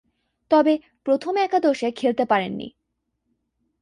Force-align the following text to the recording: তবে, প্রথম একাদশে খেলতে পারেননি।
তবে, 0.51 0.73
প্রথম 1.05 1.33
একাদশে 1.37 1.87
খেলতে 1.91 2.23
পারেননি। 2.25 2.67